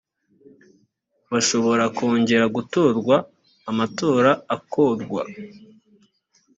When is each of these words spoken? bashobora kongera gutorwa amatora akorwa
bashobora 1.31 1.83
kongera 1.97 2.45
gutorwa 2.55 3.15
amatora 3.69 4.31
akorwa 4.55 5.21